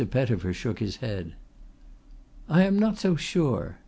Pettifer 0.09 0.51
shook 0.51 0.79
his 0.79 0.95
head. 0.97 1.33
"I 2.49 2.63
am 2.63 2.79
not 2.79 2.97
so 2.97 3.15
sure. 3.15 3.77